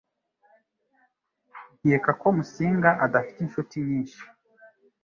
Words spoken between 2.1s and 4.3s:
ko Musinga adafite inshuti nyinshi